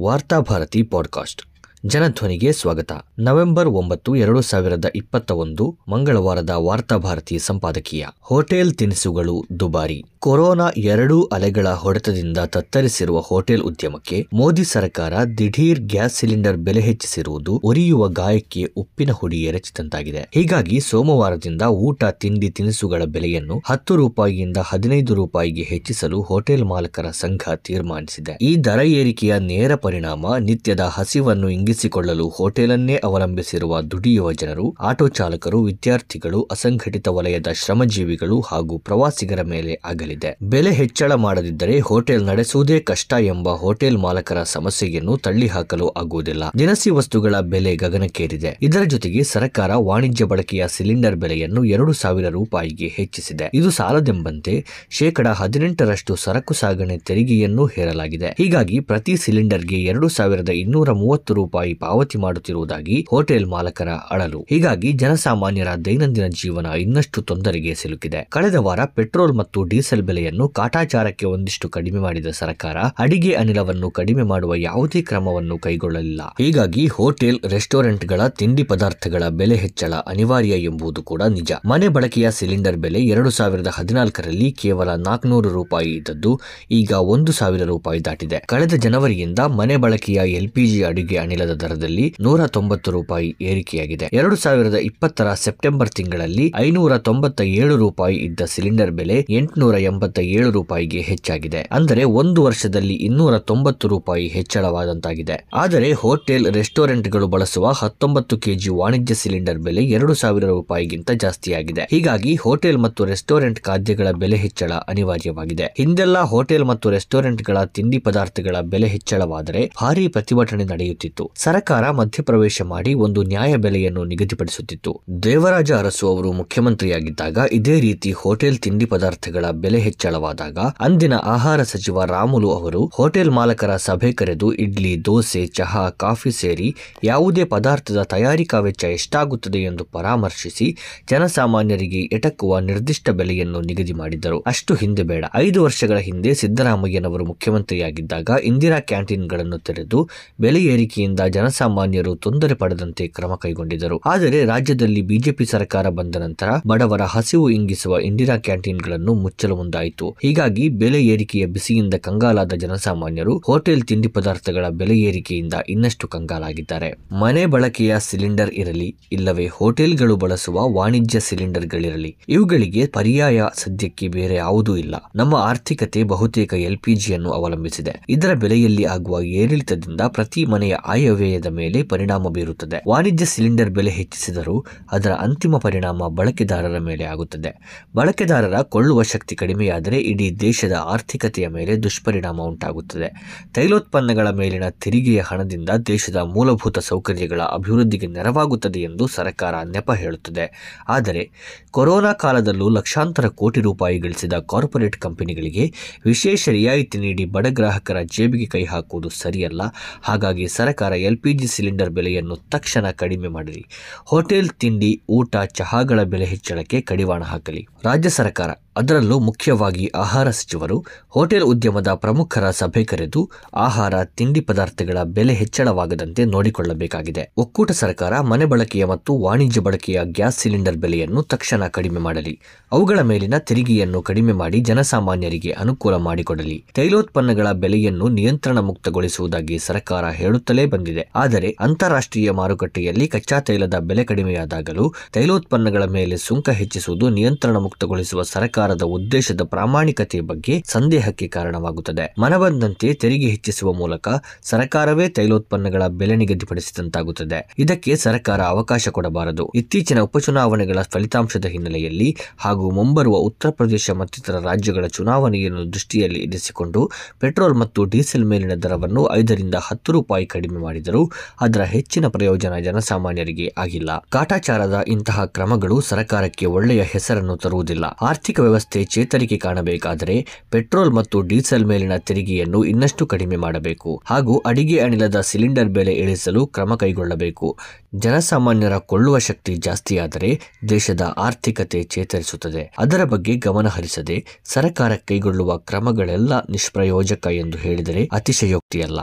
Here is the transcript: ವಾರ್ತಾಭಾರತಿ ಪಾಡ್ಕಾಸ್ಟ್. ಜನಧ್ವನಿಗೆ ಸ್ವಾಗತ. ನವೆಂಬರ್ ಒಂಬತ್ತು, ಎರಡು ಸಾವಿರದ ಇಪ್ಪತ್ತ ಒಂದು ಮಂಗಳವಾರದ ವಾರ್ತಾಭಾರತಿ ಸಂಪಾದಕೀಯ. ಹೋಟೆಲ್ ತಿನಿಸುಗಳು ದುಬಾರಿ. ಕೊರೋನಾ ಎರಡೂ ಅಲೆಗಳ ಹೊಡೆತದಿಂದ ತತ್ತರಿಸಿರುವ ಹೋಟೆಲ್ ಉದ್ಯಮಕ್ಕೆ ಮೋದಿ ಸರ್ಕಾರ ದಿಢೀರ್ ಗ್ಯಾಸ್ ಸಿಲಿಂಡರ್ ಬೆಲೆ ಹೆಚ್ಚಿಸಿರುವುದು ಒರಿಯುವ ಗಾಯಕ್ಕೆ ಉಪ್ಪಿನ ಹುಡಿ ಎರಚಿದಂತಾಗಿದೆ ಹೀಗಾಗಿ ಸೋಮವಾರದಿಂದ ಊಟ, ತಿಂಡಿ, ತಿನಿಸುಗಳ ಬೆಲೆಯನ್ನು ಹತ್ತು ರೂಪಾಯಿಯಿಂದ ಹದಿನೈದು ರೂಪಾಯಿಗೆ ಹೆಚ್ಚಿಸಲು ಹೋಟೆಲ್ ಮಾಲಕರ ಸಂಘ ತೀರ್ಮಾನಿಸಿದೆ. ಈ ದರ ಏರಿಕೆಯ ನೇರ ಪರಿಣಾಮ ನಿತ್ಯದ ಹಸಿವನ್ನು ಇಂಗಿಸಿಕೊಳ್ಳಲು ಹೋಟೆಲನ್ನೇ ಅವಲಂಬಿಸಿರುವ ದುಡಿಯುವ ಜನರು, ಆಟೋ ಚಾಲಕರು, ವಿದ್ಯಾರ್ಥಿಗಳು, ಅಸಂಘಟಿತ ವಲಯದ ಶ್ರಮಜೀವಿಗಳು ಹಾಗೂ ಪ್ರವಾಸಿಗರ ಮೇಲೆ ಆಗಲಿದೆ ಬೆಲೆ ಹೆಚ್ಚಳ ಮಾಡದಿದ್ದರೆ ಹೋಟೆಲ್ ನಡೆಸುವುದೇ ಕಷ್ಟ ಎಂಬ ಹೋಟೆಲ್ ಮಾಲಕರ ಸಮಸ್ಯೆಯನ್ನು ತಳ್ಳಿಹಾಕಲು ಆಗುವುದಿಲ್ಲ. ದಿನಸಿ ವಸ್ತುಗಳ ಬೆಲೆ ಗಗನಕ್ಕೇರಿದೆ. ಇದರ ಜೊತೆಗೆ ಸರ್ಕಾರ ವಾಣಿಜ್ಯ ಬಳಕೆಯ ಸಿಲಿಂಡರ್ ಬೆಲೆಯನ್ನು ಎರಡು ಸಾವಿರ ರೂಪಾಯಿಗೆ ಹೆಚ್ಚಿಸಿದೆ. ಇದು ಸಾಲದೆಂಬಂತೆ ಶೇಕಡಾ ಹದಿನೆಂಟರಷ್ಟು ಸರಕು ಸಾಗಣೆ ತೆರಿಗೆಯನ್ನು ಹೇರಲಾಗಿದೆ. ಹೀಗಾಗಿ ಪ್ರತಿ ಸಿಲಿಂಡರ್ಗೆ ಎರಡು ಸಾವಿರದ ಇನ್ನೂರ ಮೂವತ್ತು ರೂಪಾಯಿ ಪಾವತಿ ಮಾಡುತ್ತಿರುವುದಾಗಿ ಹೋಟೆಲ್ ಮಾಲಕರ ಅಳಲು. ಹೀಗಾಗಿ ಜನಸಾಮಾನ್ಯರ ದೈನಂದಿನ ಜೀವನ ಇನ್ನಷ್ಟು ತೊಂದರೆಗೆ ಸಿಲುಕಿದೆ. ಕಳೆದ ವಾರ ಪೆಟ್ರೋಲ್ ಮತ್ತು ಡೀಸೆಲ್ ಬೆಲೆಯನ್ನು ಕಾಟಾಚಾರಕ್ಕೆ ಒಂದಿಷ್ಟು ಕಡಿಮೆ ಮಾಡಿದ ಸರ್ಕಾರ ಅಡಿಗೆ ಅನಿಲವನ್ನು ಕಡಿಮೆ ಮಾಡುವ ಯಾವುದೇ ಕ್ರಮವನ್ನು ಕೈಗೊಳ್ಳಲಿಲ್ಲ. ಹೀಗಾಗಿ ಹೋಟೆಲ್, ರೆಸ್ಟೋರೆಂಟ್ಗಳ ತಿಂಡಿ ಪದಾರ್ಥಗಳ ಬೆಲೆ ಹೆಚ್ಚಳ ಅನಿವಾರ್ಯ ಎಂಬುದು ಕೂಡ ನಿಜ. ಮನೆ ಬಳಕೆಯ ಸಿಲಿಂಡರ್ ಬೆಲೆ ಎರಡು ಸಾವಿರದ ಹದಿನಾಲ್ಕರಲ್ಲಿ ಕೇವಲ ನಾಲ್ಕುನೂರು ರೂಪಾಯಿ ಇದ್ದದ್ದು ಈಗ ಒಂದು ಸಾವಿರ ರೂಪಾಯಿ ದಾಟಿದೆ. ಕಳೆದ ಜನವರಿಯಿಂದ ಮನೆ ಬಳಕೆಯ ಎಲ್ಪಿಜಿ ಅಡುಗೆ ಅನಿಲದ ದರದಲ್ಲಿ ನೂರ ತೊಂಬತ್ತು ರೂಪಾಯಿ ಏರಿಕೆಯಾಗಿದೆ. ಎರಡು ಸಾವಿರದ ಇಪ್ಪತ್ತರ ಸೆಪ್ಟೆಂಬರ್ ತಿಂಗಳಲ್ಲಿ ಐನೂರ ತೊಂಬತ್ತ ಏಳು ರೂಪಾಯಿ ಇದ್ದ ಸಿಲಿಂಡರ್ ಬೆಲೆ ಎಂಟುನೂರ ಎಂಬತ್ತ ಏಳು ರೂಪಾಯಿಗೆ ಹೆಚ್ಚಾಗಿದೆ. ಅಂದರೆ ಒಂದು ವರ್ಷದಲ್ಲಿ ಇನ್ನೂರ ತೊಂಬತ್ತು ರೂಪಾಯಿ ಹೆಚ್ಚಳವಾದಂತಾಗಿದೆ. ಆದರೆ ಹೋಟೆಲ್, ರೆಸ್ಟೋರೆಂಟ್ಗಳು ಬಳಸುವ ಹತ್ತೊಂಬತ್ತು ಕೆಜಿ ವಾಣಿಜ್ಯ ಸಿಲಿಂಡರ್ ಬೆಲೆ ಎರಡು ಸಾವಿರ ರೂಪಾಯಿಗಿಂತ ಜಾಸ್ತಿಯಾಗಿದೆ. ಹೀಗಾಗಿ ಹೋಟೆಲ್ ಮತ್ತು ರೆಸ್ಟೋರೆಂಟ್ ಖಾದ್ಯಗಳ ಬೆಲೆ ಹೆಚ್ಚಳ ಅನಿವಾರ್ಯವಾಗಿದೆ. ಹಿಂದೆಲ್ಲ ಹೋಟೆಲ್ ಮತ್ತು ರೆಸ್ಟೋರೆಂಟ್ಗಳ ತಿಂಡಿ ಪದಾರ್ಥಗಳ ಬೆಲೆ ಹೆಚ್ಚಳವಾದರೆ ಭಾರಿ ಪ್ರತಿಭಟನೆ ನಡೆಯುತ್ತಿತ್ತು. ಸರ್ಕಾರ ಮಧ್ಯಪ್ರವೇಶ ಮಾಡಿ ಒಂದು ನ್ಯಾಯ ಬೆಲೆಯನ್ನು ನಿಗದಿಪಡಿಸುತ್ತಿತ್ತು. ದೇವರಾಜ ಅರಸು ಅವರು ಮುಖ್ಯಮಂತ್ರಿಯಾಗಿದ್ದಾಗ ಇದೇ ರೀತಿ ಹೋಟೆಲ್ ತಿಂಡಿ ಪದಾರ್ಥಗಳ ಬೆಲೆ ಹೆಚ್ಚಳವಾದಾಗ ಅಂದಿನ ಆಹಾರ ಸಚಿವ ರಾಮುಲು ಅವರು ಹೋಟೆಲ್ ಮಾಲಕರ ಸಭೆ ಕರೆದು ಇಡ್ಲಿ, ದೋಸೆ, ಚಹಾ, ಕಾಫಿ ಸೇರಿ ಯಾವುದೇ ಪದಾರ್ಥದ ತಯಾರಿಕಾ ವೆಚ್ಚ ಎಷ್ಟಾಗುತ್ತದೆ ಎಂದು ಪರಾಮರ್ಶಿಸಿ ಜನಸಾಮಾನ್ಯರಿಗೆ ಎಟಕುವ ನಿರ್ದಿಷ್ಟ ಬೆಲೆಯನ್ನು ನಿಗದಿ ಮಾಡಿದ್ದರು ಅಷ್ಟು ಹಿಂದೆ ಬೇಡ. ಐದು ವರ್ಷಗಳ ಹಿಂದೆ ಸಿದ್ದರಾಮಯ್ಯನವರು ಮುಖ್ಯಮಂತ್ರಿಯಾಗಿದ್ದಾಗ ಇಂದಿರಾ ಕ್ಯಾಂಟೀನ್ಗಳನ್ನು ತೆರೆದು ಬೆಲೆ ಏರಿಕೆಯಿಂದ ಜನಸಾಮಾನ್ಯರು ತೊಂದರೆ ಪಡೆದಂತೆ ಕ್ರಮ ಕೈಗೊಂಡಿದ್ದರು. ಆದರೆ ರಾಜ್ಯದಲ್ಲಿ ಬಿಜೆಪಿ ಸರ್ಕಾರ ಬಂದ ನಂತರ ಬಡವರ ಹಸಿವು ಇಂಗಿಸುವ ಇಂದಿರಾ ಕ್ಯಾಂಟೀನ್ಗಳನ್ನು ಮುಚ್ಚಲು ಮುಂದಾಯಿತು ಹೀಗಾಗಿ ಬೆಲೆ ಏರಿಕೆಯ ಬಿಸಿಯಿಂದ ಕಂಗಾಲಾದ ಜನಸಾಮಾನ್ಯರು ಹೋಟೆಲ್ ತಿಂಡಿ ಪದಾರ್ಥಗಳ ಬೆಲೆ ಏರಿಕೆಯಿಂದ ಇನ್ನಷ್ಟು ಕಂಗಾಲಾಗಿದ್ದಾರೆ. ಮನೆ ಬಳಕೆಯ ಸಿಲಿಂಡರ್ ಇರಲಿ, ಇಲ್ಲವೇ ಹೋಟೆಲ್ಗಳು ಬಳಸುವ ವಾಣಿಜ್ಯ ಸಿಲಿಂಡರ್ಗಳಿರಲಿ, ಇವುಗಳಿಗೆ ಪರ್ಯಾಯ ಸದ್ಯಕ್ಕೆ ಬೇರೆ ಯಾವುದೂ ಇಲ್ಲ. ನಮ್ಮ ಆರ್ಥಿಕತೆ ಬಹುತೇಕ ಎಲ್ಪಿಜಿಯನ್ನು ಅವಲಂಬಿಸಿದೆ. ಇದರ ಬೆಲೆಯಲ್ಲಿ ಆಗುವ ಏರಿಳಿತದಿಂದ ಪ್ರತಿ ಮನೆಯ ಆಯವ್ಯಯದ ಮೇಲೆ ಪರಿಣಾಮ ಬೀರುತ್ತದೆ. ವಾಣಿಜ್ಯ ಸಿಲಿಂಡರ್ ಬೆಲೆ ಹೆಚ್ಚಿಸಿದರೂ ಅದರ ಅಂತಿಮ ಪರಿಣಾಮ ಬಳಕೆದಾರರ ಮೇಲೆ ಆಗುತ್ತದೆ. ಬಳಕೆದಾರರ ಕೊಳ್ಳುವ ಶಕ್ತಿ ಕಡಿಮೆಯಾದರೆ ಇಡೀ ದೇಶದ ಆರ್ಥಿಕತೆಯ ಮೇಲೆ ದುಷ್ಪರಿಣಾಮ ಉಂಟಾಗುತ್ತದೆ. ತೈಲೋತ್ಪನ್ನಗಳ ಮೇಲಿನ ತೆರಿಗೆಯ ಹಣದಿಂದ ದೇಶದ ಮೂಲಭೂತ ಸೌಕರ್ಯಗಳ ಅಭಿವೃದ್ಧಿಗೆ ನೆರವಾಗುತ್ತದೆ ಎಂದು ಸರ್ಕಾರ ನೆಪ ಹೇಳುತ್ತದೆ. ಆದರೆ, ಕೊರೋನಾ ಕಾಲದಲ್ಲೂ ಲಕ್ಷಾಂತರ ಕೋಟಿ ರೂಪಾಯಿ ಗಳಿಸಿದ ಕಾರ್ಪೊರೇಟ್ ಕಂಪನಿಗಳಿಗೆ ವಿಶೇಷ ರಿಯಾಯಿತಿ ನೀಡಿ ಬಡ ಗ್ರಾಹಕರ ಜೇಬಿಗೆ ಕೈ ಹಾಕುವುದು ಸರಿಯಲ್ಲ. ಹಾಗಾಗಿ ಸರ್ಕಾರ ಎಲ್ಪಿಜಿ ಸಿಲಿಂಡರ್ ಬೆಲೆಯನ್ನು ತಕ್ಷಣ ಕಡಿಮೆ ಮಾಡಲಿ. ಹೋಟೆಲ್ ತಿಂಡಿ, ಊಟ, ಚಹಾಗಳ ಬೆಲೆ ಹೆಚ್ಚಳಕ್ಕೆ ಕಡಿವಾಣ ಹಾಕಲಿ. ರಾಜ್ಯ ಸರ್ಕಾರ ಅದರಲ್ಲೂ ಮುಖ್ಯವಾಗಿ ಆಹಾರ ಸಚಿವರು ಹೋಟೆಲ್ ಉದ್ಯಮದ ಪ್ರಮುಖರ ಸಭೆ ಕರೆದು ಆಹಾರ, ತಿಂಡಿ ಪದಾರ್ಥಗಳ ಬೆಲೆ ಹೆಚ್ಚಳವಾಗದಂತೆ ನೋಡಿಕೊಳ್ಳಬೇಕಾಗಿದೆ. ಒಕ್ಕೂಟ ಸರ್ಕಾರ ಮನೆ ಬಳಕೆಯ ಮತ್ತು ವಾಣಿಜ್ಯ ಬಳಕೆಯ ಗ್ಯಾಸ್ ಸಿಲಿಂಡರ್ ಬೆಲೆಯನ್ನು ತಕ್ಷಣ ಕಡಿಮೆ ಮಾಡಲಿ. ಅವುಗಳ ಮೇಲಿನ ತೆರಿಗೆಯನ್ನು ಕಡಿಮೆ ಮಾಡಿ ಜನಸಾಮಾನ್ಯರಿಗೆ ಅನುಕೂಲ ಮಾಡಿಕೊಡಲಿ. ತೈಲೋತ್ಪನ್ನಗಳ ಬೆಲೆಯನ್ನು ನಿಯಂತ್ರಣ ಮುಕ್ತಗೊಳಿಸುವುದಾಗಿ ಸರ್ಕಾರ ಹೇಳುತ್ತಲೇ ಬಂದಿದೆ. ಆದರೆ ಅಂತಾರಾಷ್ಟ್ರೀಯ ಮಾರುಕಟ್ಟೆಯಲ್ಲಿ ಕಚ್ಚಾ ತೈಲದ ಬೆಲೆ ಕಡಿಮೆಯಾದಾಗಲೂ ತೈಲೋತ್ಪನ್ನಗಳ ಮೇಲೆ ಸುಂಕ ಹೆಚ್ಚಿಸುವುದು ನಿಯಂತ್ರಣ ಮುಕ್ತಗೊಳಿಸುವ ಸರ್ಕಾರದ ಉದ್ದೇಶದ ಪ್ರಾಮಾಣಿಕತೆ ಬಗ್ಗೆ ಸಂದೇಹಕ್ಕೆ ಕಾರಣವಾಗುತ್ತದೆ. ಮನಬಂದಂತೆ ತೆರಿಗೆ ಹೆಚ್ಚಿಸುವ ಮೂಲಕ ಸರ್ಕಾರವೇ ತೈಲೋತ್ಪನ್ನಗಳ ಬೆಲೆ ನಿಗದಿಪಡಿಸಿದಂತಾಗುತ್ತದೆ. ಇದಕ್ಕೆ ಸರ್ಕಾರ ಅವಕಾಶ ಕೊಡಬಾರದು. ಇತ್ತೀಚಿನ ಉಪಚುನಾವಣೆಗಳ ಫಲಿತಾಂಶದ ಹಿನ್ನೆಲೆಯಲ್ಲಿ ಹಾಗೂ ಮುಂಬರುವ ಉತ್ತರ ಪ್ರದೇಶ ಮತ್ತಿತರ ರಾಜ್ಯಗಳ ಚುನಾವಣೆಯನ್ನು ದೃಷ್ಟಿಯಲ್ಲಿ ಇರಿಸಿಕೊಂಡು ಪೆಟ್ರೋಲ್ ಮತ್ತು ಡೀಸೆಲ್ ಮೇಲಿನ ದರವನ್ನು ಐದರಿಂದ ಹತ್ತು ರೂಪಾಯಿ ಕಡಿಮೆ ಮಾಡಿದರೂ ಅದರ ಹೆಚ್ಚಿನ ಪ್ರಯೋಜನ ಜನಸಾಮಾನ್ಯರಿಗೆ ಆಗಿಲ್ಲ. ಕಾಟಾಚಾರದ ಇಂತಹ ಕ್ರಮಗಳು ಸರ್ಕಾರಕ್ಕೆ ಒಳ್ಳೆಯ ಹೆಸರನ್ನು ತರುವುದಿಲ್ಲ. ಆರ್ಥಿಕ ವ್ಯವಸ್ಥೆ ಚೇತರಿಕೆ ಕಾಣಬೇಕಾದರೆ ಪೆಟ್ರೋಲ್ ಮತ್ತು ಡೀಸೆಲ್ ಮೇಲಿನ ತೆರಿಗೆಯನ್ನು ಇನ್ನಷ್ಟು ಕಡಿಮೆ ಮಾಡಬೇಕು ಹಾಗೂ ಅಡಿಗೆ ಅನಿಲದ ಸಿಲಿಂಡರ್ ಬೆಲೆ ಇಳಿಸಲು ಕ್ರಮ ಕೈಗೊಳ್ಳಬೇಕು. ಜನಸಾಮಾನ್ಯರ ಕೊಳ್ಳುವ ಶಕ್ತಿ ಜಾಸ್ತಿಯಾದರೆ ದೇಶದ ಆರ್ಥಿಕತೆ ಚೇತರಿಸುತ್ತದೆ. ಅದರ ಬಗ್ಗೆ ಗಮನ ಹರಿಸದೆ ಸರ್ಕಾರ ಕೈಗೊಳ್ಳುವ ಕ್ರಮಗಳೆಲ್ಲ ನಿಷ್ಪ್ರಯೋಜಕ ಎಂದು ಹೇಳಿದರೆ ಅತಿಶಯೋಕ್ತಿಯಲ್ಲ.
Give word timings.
ವಾರ್ತಾಭಾರತಿ 0.00 0.82
ಪಾಡ್ಕಾಸ್ಟ್. 0.82 1.42
ಜನಧ್ವನಿಗೆ 1.86 2.52
ಸ್ವಾಗತ. 2.52 2.92
ನವೆಂಬರ್ 3.18 3.68
ಒಂಬತ್ತು, 3.68 4.16
ಎರಡು 4.16 4.40
ಸಾವಿರದ 4.40 4.84
ಇಪ್ಪತ್ತ 4.94 5.30
ಒಂದು 5.30 5.78
ಮಂಗಳವಾರದ 5.88 6.50
ವಾರ್ತಾಭಾರತಿ 6.50 7.38
ಸಂಪಾದಕೀಯ. 7.38 8.06
ಹೋಟೆಲ್ 8.20 8.74
ತಿನಿಸುಗಳು 8.74 9.46
ದುಬಾರಿ. 9.60 10.04
ಕೊರೋನಾ 10.22 10.70
ಎರಡೂ 10.84 11.16
ಅಲೆಗಳ 11.32 11.68
ಹೊಡೆತದಿಂದ 11.72 12.38
ತತ್ತರಿಸಿರುವ 12.46 13.18
ಹೋಟೆಲ್ 13.20 13.62
ಉದ್ಯಮಕ್ಕೆ 13.62 14.16
ಮೋದಿ 14.32 14.64
ಸರ್ಕಾರ 14.64 15.12
ದಿಢೀರ್ 15.24 15.80
ಗ್ಯಾಸ್ 15.80 16.14
ಸಿಲಿಂಡರ್ 16.14 16.56
ಬೆಲೆ 16.56 16.80
ಹೆಚ್ಚಿಸಿರುವುದು 16.80 17.60
ಒರಿಯುವ 17.64 18.08
ಗಾಯಕ್ಕೆ 18.08 18.62
ಉಪ್ಪಿನ 18.76 19.12
ಹುಡಿ 19.12 19.38
ಎರಚಿದಂತಾಗಿದೆ 19.40 20.22
ಹೀಗಾಗಿ 20.34 20.80
ಸೋಮವಾರದಿಂದ 20.80 21.62
ಊಟ, 21.62 22.04
ತಿಂಡಿ, 22.04 22.48
ತಿನಿಸುಗಳ 22.50 23.02
ಬೆಲೆಯನ್ನು 23.04 23.62
ಹತ್ತು 23.66 23.96
ರೂಪಾಯಿಯಿಂದ 23.96 24.56
ಹದಿನೈದು 24.62 25.14
ರೂಪಾಯಿಗೆ 25.14 25.62
ಹೆಚ್ಚಿಸಲು 25.62 26.20
ಹೋಟೆಲ್ 26.22 26.64
ಮಾಲಕರ 26.64 27.10
ಸಂಘ 27.10 27.54
ತೀರ್ಮಾನಿಸಿದೆ. 27.62 28.36
ಈ 28.40 28.56
ದರ 28.56 28.80
ಏರಿಕೆಯ 28.94 29.38
ನೇರ 29.38 29.74
ಪರಿಣಾಮ 29.76 30.34
ನಿತ್ಯದ 30.38 30.80
ಹಸಿವನ್ನು 30.80 31.48
ಇಂಗಿಸಿಕೊಳ್ಳಲು 31.48 32.28
ಹೋಟೆಲನ್ನೇ 32.28 32.98
ಅವಲಂಬಿಸಿರುವ 33.04 33.80
ದುಡಿಯುವ 33.90 34.32
ಜನರು, 34.32 34.74
ಆಟೋ 34.80 35.08
ಚಾಲಕರು, 35.08 35.60
ವಿದ್ಯಾರ್ಥಿಗಳು, 35.62 36.42
ಅಸಂಘಟಿತ 36.50 37.08
ವಲಯದ 37.08 37.48
ಶ್ರಮಜೀವಿಗಳು 37.54 38.40
ಹಾಗೂ 38.50 38.76
ಪ್ರವಾಸಿಗರ 38.78 39.42
ಮೇಲೆ 39.46 39.74
ಆಗಲಿದೆ 39.84 40.06
ಬೆಲೆ 40.42 40.72
ಹೆಚ್ಚಳ 40.72 41.12
ಮಾಡದಿದ್ದರೆ 41.12 41.80
ಹೋಟೆಲ್ 41.80 42.24
ನಡೆಸುವುದೇ 42.24 42.80
ಕಷ್ಟ 42.80 43.14
ಎಂಬ 43.20 43.48
ಹೋಟೆಲ್ 43.48 43.98
ಮಾಲಕರ 43.98 44.42
ಸಮಸ್ಯೆಯನ್ನು 44.42 45.16
ತಳ್ಳಿಹಾಕಲು 45.16 45.88
ಆಗುವುದಿಲ್ಲ. 45.88 46.42
ದಿನಸಿ 46.58 46.90
ವಸ್ತುಗಳ 46.90 47.34
ಬೆಲೆ 47.40 47.76
ಗಗನಕ್ಕೇರಿದೆ. 47.76 48.58
ಇದರ 48.62 48.82
ಜೊತೆಗೆ 48.84 49.22
ಸರ್ಕಾರ 49.22 49.70
ವಾಣಿಜ್ಯ 49.74 50.24
ಬಳಕೆಯ 50.24 50.64
ಸಿಲಿಂಡರ್ 50.68 51.16
ಬೆಲೆಯನ್ನು 51.16 51.64
ಎರಡು 51.64 51.92
ಸಾವಿರ 51.92 52.28
ರೂಪಾಯಿಗೆ 52.28 52.88
ಹೆಚ್ಚಿಸಿದೆ. 52.88 53.50
ಇದು 53.54 53.70
ಸಾಲದೆಂಬಂತೆ 53.70 54.64
ಶೇಕಡಾ 54.90 55.32
ಹದಿನೆಂಟರಷ್ಟು 55.32 56.16
ಸರಕು 56.16 56.54
ಸಾಗಣೆ 56.54 56.98
ತೆರಿಗೆಯನ್ನು 56.98 57.66
ಹೇರಲಾಗಿದೆ. 57.66 58.26
ಹೀಗಾಗಿ 58.26 58.80
ಪ್ರತಿ 58.80 59.16
ಸಿಲಿಂಡರ್ಗೆ 59.16 59.76
ಎರಡು 59.76 60.08
ಸಾವಿರದ 60.08 60.48
ಇನ್ನೂರ 60.48 60.92
ಮೂವತ್ತು 60.92 61.34
ರೂಪಾಯಿ 61.34 61.74
ಪಾವತಿ 61.74 62.18
ಮಾಡುತ್ತಿರುವುದಾಗಿ 62.18 63.06
ಹೋಟೆಲ್ 63.10 63.46
ಮಾಲಕರ 63.46 63.88
ಅಳಲು. 63.88 64.46
ಹೀಗಾಗಿ 64.50 64.92
ಜನಸಾಮಾನ್ಯರ 64.92 65.68
ದೈನಂದಿನ 65.84 66.26
ಜೀವನ 66.26 66.66
ಇನ್ನಷ್ಟು 66.66 67.22
ತೊಂದರೆಗೆ 67.22 67.74
ಸಿಲುಕಿದೆ. 67.74 68.26
ಕಳೆದ 68.30 68.54
ವಾರ 68.54 68.84
ಪೆಟ್ರೋಲ್ 68.84 69.32
ಮತ್ತು 69.32 69.62
ಡೀಸೆಲ್ 69.62 69.97
ಬೆಲೆಯನ್ನು 70.02 70.48
ಕಾಟಾಚಾರಕ್ಕೆ 70.48 71.26
ಒಂದಿಷ್ಟು 71.26 71.68
ಕಡಿಮೆ 71.68 72.00
ಮಾಡಿದ 72.00 72.26
ಸರ್ಕಾರ 72.26 72.76
ಅಡಿಗೆ 72.98 73.32
ಅನಿಲವನ್ನು 73.32 73.90
ಕಡಿಮೆ 73.90 74.22
ಮಾಡುವ 74.22 74.54
ಯಾವುದೇ 74.54 75.02
ಕ್ರಮವನ್ನು 75.02 75.58
ಕೈಗೊಳ್ಳಲಿಲ್ಲ. 75.58 76.22
ಹೀಗಾಗಿ 76.38 76.86
ಹೋಟೆಲ್, 76.86 77.38
ರೆಸ್ಟೋರೆಂಟ್ಗಳ 77.48 78.26
ತಿಂಡಿ 78.26 78.62
ಪದಾರ್ಥಗಳ 78.62 79.22
ಬೆಲೆ 79.28 79.56
ಹೆಚ್ಚಳ 79.56 79.94
ಅನಿವಾರ್ಯ 79.94 80.48
ಎಂಬುದು 80.48 81.02
ಕೂಡ 81.02 81.22
ನಿಜ. 81.22 81.52
ಮನೆ 81.66 81.88
ಬಳಕೆಯ 81.88 82.30
ಸಿಲಿಂಡರ್ 82.30 82.76
ಬೆಲೆ 82.76 82.98
ಎರಡು 82.98 83.30
ಸಾವಿರದ 83.30 83.66
ಹದಿನಾಲ್ಕರಲ್ಲಿ 83.66 84.52
ಕೇವಲ 84.52 84.94
ನಾಲ್ಕುನೂರು 84.94 85.48
ರೂಪಾಯಿ 85.48 85.90
ಇದ್ದದ್ದು 85.90 86.40
ಈಗ 86.70 86.92
ಒಂದು 86.92 87.32
ಸಾವಿರ 87.32 87.64
ರೂಪಾಯಿ 87.64 88.04
ದಾಟಿದೆ. 88.04 88.44
ಕಳೆದ 88.46 88.74
ಜನವರಿಯಿಂದ 88.74 89.38
ಮನೆ 89.38 89.76
ಬಳಕೆಯ 89.76 90.20
ಎಲ್ಪಿಜಿ 90.26 90.82
ಅಡುಗೆ 90.82 91.16
ಅನಿಲದ 91.16 91.54
ದರದಲ್ಲಿ 91.54 92.16
ನೂರ 92.20 92.46
ತೊಂಬತ್ತು 92.46 92.90
ರೂಪಾಯಿ 92.90 93.36
ಏರಿಕೆಯಾಗಿದೆ. 93.40 94.08
ಎರಡು 94.12 94.36
ಸಾವಿರದ 94.36 94.74
ಇಪ್ಪತ್ತರ 94.74 95.34
ಸೆಪ್ಟೆಂಬರ್ 95.34 95.88
ತಿಂಗಳಲ್ಲಿ 95.88 96.52
ಐನೂರ 96.56 96.98
ತೊಂಬತ್ತ 96.98 97.40
ಏಳು 97.40 97.76
ರೂಪಾಯಿ 97.76 98.16
ಇದ್ದ 98.16 98.40
ಸಿಲಿಂಡರ್ 98.40 98.90
ಬೆಲೆ 98.90 99.26
ಎಂಟುನೂರ 99.30 99.74
ಎಂಬತ್ತ 99.88 100.18
ಏಳು 100.36 100.50
ರೂಪಾಯಿಗೆ 100.50 101.00
ಹೆಚ್ಚಾಗಿದೆ. 101.00 101.60
ಅಂದರೆ 101.72 102.04
ಒಂದು 102.20 102.40
ವರ್ಷದಲ್ಲಿ 102.42 102.96
ಇನ್ನೂರ 103.08 103.34
ತೊಂಬತ್ತು 103.50 103.88
ರೂಪಾಯಿ 103.88 104.26
ಹೆಚ್ಚಳವಾದಂತಾಗಿದೆ. 104.28 105.36
ಆದರೆ 105.54 105.90
ಹೋಟೆಲ್, 105.92 106.46
ರೆಸ್ಟೋರೆಂಟ್ಗಳು 106.52 107.26
ಬಳಸುವ 107.26 107.72
ಹತ್ತೊಂಬತ್ತು 107.80 108.36
ಕೆಜಿ 108.38 108.72
ವಾಣಿಜ್ಯ 108.80 109.14
ಸಿಲಿಂಡರ್ 109.14 109.60
ಬೆಲೆ 109.66 109.84
ಎರಡು 109.96 110.14
ಸಾವಿರ 110.14 110.46
ರೂಪಾಯಿಗಿಂತ 110.54 111.10
ಜಾಸ್ತಿಯಾಗಿದೆ. 111.24 111.84
ಹೀಗಾಗಿ 111.90 112.34
ಹೋಟೆಲ್ 112.36 112.78
ಮತ್ತು 112.78 113.04
ರೆಸ್ಟೋರೆಂಟ್ 113.04 113.60
ಖಾದ್ಯಗಳ 113.60 114.08
ಬೆಲೆ 114.22 114.36
ಹೆಚ್ಚಳ 114.36 114.72
ಅನಿವಾರ್ಯವಾಗಿದೆ. 114.88 115.66
ಹಿಂದೆಲ್ಲ 115.78 116.18
ಹೋಟೆಲ್ 116.32 116.64
ಮತ್ತು 116.64 116.86
ರೆಸ್ಟೋರೆಂಟ್ಗಳ 116.90 117.58
ತಿಂಡಿ 117.76 117.98
ಪದಾರ್ಥಗಳ 117.98 118.56
ಬೆಲೆ 118.72 118.88
ಹೆಚ್ಚಳವಾದರೆ 118.88 119.62
ಭಾರಿ 119.82 120.04
ಪ್ರತಿಭಟನೆ 120.08 120.64
ನಡೆಯುತ್ತಿತ್ತು. 120.64 121.24
ಸರ್ಕಾರ 121.36 121.84
ಮಧ್ಯಪ್ರವೇಶ 121.90 122.62
ಮಾಡಿ 122.74 122.92
ಒಂದು 123.06 123.22
ನ್ಯಾಯ 123.32 123.52
ಬೆಲೆಯನ್ನು 123.56 124.04
ನಿಗದಿಪಡಿಸುತ್ತಿತ್ತು. 124.04 124.92
ದೇವರಾಜ 125.22 125.70
ಅರಸು 125.72 126.04
ಅವರು 126.08 126.30
ಮುಖ್ಯಮಂತ್ರಿಯಾಗಿದ್ದಾಗ 126.32 127.38
ಇದೇ 127.52 127.76
ರೀತಿ 127.80 128.10
ಹೋಟೆಲ್ 128.22 128.58
ತಿಂಡಿ 128.58 128.86
ಪದಾರ್ಥಗಳ 128.86 129.44
ಬೆಲೆ 129.64 129.77
ಹೆಚ್ಚಳವಾದಾಗ 129.78 130.58
ಅಂದಿನ 130.58 131.14
ಆಹಾರ 131.14 131.62
ಸಚಿವ 131.62 132.04
ರಾಮುಲು 132.04 132.50
ಅವರು 132.50 132.90
ಹೋಟೆಲ್ 132.94 133.30
ಮಾಲಕರ 133.30 133.76
ಸಭೆ 133.76 134.12
ಕರೆದು 134.12 134.52
ಇಡ್ಲಿ, 134.52 135.04
ದೋಸೆ, 135.04 135.46
ಚಹಾ, 135.46 135.90
ಕಾಫಿ 135.90 136.30
ಸೇರಿ 136.30 136.76
ಯಾವುದೇ 137.04 137.44
ಪದಾರ್ಥದ 137.44 138.02
ತಯಾರಿಕಾ 138.02 138.60
ವೆಚ್ಚ 138.60 138.84
ಎಷ್ಟಾಗುತ್ತದೆ 138.84 139.58
ಎಂದು 139.58 139.84
ಪರಾಮರ್ಶಿಸಿ 139.84 140.76
ಜನಸಾಮಾನ್ಯರಿಗೆ 141.10 142.00
ಎಟಕುವ 142.00 142.58
ನಿರ್ದಿಷ್ಟ 142.58 143.10
ಬೆಲೆಯನ್ನು 143.10 143.60
ನಿಗದಿ 143.60 143.92
ಮಾಡಿದ್ದರು 143.92 144.40
ಅಷ್ಟು 144.40 144.74
ಹಿಂದೆ 144.74 145.02
ಬೇಡ. 145.02 145.24
ಐದು 145.34 145.64
ವರ್ಷಗಳ 145.64 145.98
ಹಿಂದೆ 145.98 146.34
ಸಿದ್ದರಾಮಯ್ಯನವರು 146.34 147.24
ಮುಖ್ಯಮಂತ್ರಿಯಾಗಿದ್ದಾಗ 147.24 148.30
ಇಂದಿರಾ 148.44 148.80
ಕ್ಯಾಂಟೀನ್ಗಳನ್ನು 148.80 149.58
ತೆರೆದು 149.58 150.08
ಬೆಲೆ 150.40 150.60
ಏರಿಕೆಯಿಂದ 150.64 151.20
ಜನಸಾಮಾನ್ಯರು 151.20 152.14
ತೊಂದರೆ 152.14 152.54
ಪಡೆದಂತೆ 152.54 153.08
ಕ್ರಮ 153.08 153.34
ಕೈಗೊಂಡಿದ್ದರು. 153.34 153.98
ಆದರೆ 154.06 154.44
ರಾಜ್ಯದಲ್ಲಿ 154.44 155.02
ಬಿಜೆಪಿ 155.02 155.44
ಸರ್ಕಾರ 155.44 155.88
ಬಂದ 155.88 156.16
ನಂತರ 156.16 156.48
ಬಡವರ 156.66 157.02
ಹಸಿವು 157.02 157.50
ಇಂಗಿಸುವ 157.50 157.98
ಇಂದಿರಾ 157.98 158.36
ಕ್ಯಾಂಟೀನ್ಗಳನ್ನು 158.36 159.14
ಮುಚ್ಚಲು 159.14 159.56
ಮುಂದಾಯಿತು 159.68 160.06
ಹೀಗಾಗಿ 160.22 160.68
ಬೆಲೆ 160.68 161.00
ಏರಿಕೆಯ 161.06 161.46
ಬಿಸಿಯಿಂದ 161.46 161.94
ಕಂಗಾಲಾದ 161.94 162.52
ಜನಸಾಮಾನ್ಯರು 162.52 163.42
ಹೋಟೆಲ್ 163.46 163.82
ತಿಂಡಿ 163.82 164.08
ಪದಾರ್ಥಗಳ 164.08 164.68
ಬೆಲೆ 164.68 164.96
ಏರಿಕೆಯಿಂದ 164.98 165.54
ಇನ್ನಷ್ಟು 165.68 166.08
ಕಂಗಾಲಾಗಿದ್ದಾರೆ. 166.08 166.88
ಮನೆ 167.20 167.46
ಬಳಕೆಯ 167.46 167.94
ಸಿಲಿಂಡರ್ 167.98 168.50
ಇರಲಿ, 168.50 168.96
ಇಲ್ಲವೇ 169.12 169.46
ಹೋಟೆಲ್ಗಳು 169.46 170.16
ಬಳಸುವ 170.16 170.68
ವಾಣಿಜ್ಯ 170.68 171.20
ಸಿಲಿಂಡರ್ಗಳಿರಲಿ, 171.20 172.16
ಇವುಗಳಿಗೆ 172.28 172.86
ಪರ್ಯಾಯ 172.86 173.42
ಸದ್ಯಕ್ಕೆ 173.54 174.08
ಬೇರೆ 174.08 174.34
ಯಾವುದೂ 174.34 174.76
ಇಲ್ಲ. 174.76 174.94
ನಮ್ಮ 175.14 175.34
ಆರ್ಥಿಕತೆ 175.34 176.02
ಬಹುತೇಕ 176.02 176.54
ಎಲ್ಪಿಜಿಯನ್ನು 176.54 177.30
ಅವಲಂಬಿಸಿದೆ. 177.30 177.94
ಇದರ 178.08 178.34
ಬೆಲೆಯಲ್ಲಿ 178.34 178.84
ಆಗುವ 178.84 179.22
ಏರಿಳಿತದಿಂದ 179.22 180.00
ಪ್ರತಿ 180.08 180.44
ಮನೆಯ 180.44 180.74
ಆಯವ್ಯಯದ 180.74 181.46
ಮೇಲೆ 181.46 181.82
ಪರಿಣಾಮ 181.82 182.28
ಬೀರುತ್ತದೆ. 182.28 182.82
ವಾಣಿಜ್ಯ 182.88 183.24
ಸಿಲಿಂಡರ್ 183.24 183.70
ಬೆಲೆ 183.70 183.90
ಹೆಚ್ಚಿಸಿದರೂ 183.90 184.64
ಅದರ 184.92 185.10
ಅಂತಿಮ 185.10 185.56
ಪರಿಣಾಮ 185.56 186.08
ಬಳಕೆದಾರರ 186.08 186.78
ಮೇಲೆ 186.78 187.04
ಆಗುತ್ತದೆ. 187.04 187.84
ಬಳಕೆದಾರರ 187.96 188.58
ಕೊಳ್ಳುವ 188.62 189.02
ಶಕ್ತಿ 189.02 189.34
ಕಡಿಮೆಯಾದರೆ 189.58 189.98
ಇಡೀ 189.98 190.36
ದೇಶದ 190.40 190.72
ಆರ್ಥಿಕತೆಯ 190.72 191.48
ಮೇಲೆ 191.48 191.76
ದುಷ್ಪರಿಣಾಮ 191.76 192.40
ಉಂಟಾಗುತ್ತದೆ. 192.40 193.08
ತೈಲೋತ್ಪನ್ನಗಳ 193.54 194.30
ಮೇಲಿನ 194.30 194.68
ತೆರಿಗೆಯ 194.68 195.20
ಹಣದಿಂದ 195.20 195.70
ದೇಶದ 195.86 196.16
ಮೂಲಭೂತ 196.16 196.78
ಸೌಕರ್ಯಗಳ 196.78 197.42
ಅಭಿವೃದ್ಧಿಗೆ 197.42 198.06
ನೆರವಾಗುತ್ತದೆ 198.06 198.80
ಎಂದು 198.80 199.06
ಸರ್ಕಾರ 199.06 199.54
ನೆಪ 199.72 199.92
ಹೇಳುತ್ತದೆ. 199.92 200.76
ಆದರೆ, 200.88 201.30
ಕೊರೋನಾ 201.70 202.12
ಕಾಲದಲ್ಲೂ 202.12 202.68
ಲಕ್ಷಾಂತರ 202.68 203.26
ಕೋಟಿ 203.26 203.60
ರೂಪಾಯಿ 203.60 203.98
ಗಳಿಸಿದ 203.98 204.32
ಕಾರ್ಪೊರೇಟ್ 204.32 204.96
ಕಂಪನಿಗಳಿಗೆ 204.96 205.72
ವಿಶೇಷ 206.04 206.48
ರಿಯಾಯಿತಿ 206.48 206.98
ನೀಡಿ 206.98 207.24
ಬಡ 207.24 207.46
ಗ್ರಾಹಕರ 207.46 207.96
ಜೇಬಿಗೆ 208.02 208.46
ಕೈ 208.46 208.64
ಹಾಕುವುದು 208.64 209.08
ಸರಿಯಲ್ಲ. 209.08 209.60
ಹಾಗಾಗಿ 210.02 210.48
ಸರ್ಕಾರ 210.48 210.92
ಎಲ್ಪಿಜಿ 210.92 211.46
ಸಿಲಿಂಡರ್ 211.46 211.90
ಬೆಲೆಯನ್ನು 211.90 212.36
ತಕ್ಷಣ 212.36 212.90
ಕಡಿಮೆ 212.90 213.28
ಮಾಡಲಿ. 213.28 213.66
ಹೋಟೆಲ್ 214.04 214.50
ತಿಂಡಿ, 214.50 215.02
ಊಟ, 215.08 215.36
ಚಹಾಗಳ 215.46 216.02
ಬೆಲೆ 216.02 216.24
ಹೆಚ್ಚಳಕ್ಕೆ 216.24 216.80
ಕಡಿವಾಣ 216.80 217.22
ಹಾಕಲಿ. 217.22 217.66
ರಾಜ್ಯ 217.84 218.08
ಸರ್ಕಾರ 218.08 218.50
ಅದರಲ್ಲೂ 218.78 219.18
ಮುಖ್ಯವಾಗಿ 219.18 219.86
ಆಹಾರ 219.94 220.30
ಸಚಿವರು 220.30 220.76
ಹೋಟೆಲ್ 221.08 221.42
ಉದ್ಯಮದ 221.42 221.88
ಪ್ರಮುಖರ 221.94 222.50
ಸಭೆ 222.50 222.84
ಕರೆದು 222.84 223.30
ಆಹಾರ, 223.54 223.94
ತಿಂಡಿ 224.04 224.40
ಪದಾರ್ಥಗಳ 224.40 224.98
ಬೆಲೆ 225.02 225.34
ಹೆಚ್ಚಳವಾಗದಂತೆ 225.34 226.24
ನೋಡಿಕೊಳ್ಳಬೇಕಾಗಿದೆ. 226.24 227.32
ಒಕ್ಕೂಟ 227.36 227.70
ಸರ್ಕಾರ 227.72 228.20
ಮನೆ 228.20 228.44
ಬಳಕೆಯ 228.44 228.84
ಮತ್ತು 228.84 229.14
ವಾಣಿಜ್ಯ 229.18 229.60
ಬಳಕೆಯ 229.60 230.00
ಗ್ಯಾಸ್ 230.04 230.38
ಸಿಲಿಂಡರ್ 230.38 230.76
ಬೆಲೆಯನ್ನು 230.76 231.22
ತಕ್ಷಣ 231.22 231.66
ಕಡಿಮೆ 231.66 232.00
ಮಾಡಲಿ. 232.00 232.34
ಅವುಗಳ 232.72 233.00
ಮೇಲಿನ 233.00 233.38
ತೆರಿಗೆಯನ್ನು 233.38 234.02
ಕಡಿಮೆ 234.02 234.32
ಮಾಡಿ 234.32 234.60
ಜನಸಾಮಾನ್ಯರಿಗೆ 234.60 235.50
ಅನುಕೂಲ 235.50 235.96
ಮಾಡಿಕೊಡಲಿ. 235.96 236.64
ತೈಲೋತ್ಪನ್ನಗಳ 236.74 237.52
ಬೆಲೆಯನ್ನು 237.52 238.08
ನಿಯಂತ್ರಣ 238.08 238.58
ಮುಕ್ತಗೊಳಿಸುವುದಾಗಿ 238.58 239.58
ಸರ್ಕಾರ 239.58 240.04
ಹೇಳುತ್ತಲೇ 240.10 240.66
ಬಂದಿದೆ. 240.66 241.10
ಆದರೆ 241.14 241.56
ಅಂತಾರಾಷ್ಟ್ರೀಯ 241.60 242.30
ಮಾರುಕಟ್ಟೆಯಲ್ಲಿ 242.30 243.08
ಕಚ್ಚಾ 243.08 243.40
ತೈಲದ 243.40 243.74
ಬೆಲೆ 243.80 244.04
ಕಡಿಮೆಯಾದಾಗಲೂ 244.04 244.94
ತೈಲೋತ್ಪನ್ನಗಳ 245.12 245.84
ಮೇಲೆ 245.84 246.16
ಸುಂಕ 246.16 246.48
ಹೆಚ್ಚಿಸುವುದು 246.50 247.08
ನಿಯಂತ್ರಣ 247.08 247.56
ಮುಕ್ತಗೊಳಿಸುವ 247.56 248.22
ಸರ್ಕಾರದ 248.68 248.82
ಉದ್ದೇಶದ 248.82 249.40
ಪ್ರಾಮಾಣಿಕತೆ 249.44 250.20
ಬಗ್ಗೆ 250.20 250.62
ಸಂದೇಹಕ್ಕೆ 250.66 251.28
ಕಾರಣವಾಗುತ್ತದೆ. 251.28 252.14
ಮನಬಂದಂತೆ 252.18 252.94
ತೆರಿಗೆ 252.94 253.26
ಹೆಚ್ಚಿಸುವ 253.26 253.72
ಮೂಲಕ 253.72 254.08
ಸರ್ಕಾರವೇ 254.42 255.08
ತೈಲೋತ್ಪನ್ನಗಳ 255.08 255.86
ಬೆಲೆ 255.88 256.16
ನಿಗದಿಪಡಿಸಿದಂತಾಗುತ್ತದೆ. 256.16 257.54
ಇದಕ್ಕೆ 257.58 257.96
ಸರ್ಕಾರ 257.96 258.40
ಅವಕಾಶ 258.42 258.88
ಕೊಡಬಾರದು. 258.88 259.52
ಇತ್ತೀಚಿನ 259.54 260.00
ಉಪಚುನಾವಣೆಗಳ 260.00 260.78
ಫಲಿತಾಂಶದ 260.82 261.44
ಹಿನ್ನೆಲೆಯಲ್ಲಿ 261.44 262.16
ಹಾಗೂ 262.38 262.70
ಮುಂಬರುವ 262.70 263.16
ಉತ್ತರ 263.16 263.50
ಪ್ರದೇಶ 263.50 263.90
ಮತ್ತಿತರ 263.90 264.38
ರಾಜ್ಯಗಳ 264.38 264.86
ಚುನಾವಣೆಯನ್ನು 264.86 265.72
ದೃಷ್ಟಿಯಲ್ಲಿ 265.72 266.18
ಇರಿಸಿಕೊಂಡು 266.18 266.90
ಪೆಟ್ರೋಲ್ 267.20 267.54
ಮತ್ತು 267.54 267.84
ಡೀಸೆಲ್ 267.84 268.24
ಮೇಲಿನ 268.24 268.54
ದರವನ್ನು 268.54 269.14
ಐದರಿಂದ 269.14 269.54
ಹತ್ತು 269.54 269.92
ರೂಪಾಯಿ 269.92 270.26
ಕಡಿಮೆ 270.26 270.60
ಮಾಡಿದರೂ 270.60 271.10
ಅದರ 271.40 271.62
ಹೆಚ್ಚಿನ 271.62 272.06
ಪ್ರಯೋಜನ 272.08 272.58
ಜನಸಾಮಾನ್ಯರಿಗೆ 272.58 273.54
ಆಗಿಲ್ಲ. 273.58 274.04
ಕಾಟಾಚಾರದ 274.10 274.84
ಇಂತಹ 274.88 275.24
ಕ್ರಮಗಳು 275.24 275.80
ಸರ್ಕಾರಕ್ಕೆ 275.80 276.46
ಒಳ್ಳೆಯ 276.46 276.82
ಹೆಸರನ್ನು 276.82 277.36
ತರುವುದಿಲ್ಲ. 277.36 277.84
ಆರ್ಥಿಕ 277.84 278.40
ವ್ಯವಸ್ಥೆ 278.58 278.84
ಚೇತರಿಕೆ 278.84 279.36
ಕಾಣಬೇಕಾದರೆ 279.36 280.14
ಪೆಟ್ರೋಲ್ 280.50 280.90
ಮತ್ತು 280.92 281.20
ಡೀಸೆಲ್ 281.22 281.64
ಮೇಲಿನ 281.64 281.96
ತೆರಿಗೆಯನ್ನು 281.96 282.64
ಇನ್ನಷ್ಟು 282.64 283.06
ಕಡಿಮೆ 283.06 283.36
ಮಾಡಬೇಕು 283.36 283.90
ಹಾಗೂ 284.06 284.38
ಅಡಿಗೆ 284.46 284.78
ಅನಿಲದ 284.80 285.20
ಸಿಲಿಂಡರ್ 285.20 285.68
ಬೆಲೆ 285.68 285.92
ಇಳಿಸಲು 285.92 286.46
ಕ್ರಮ 286.46 286.74
ಕೈಗೊಳ್ಳಬೇಕು. 286.74 287.48
ಜನಸಾಮಾನ್ಯರ 287.94 288.78
ಕೊಳ್ಳುವ 288.78 289.18
ಶಕ್ತಿ 289.18 289.54
ಜಾಸ್ತಿಯಾದರೆ 289.54 290.30
ದೇಶದ 290.68 291.14
ಆರ್ಥಿಕತೆ 291.16 291.82
ಚೇತರಿಸುತ್ತದೆ. 291.82 292.64
ಅದರ 292.78 293.04
ಬಗ್ಗೆ 293.04 293.36
ಗಮನ 293.36 293.68
ಹರಿಸದೆ 293.68 294.18
ಸರ್ಕಾರ 294.44 294.92
ಕೈಗೊಳ್ಳುವ 294.96 295.56
ಕ್ರಮಗಳೆಲ್ಲ 295.58 296.40
ನಿಷ್ಪ್ರಯೋಜಕ 296.40 297.26
ಎಂದು 297.26 297.58
ಹೇಳಿದರೆ 297.58 298.08
ಅತಿಶಯೋಕ್ತಿಯಲ್ಲ. 298.12 299.00